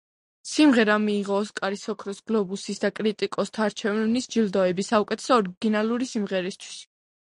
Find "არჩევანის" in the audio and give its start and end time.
3.67-4.29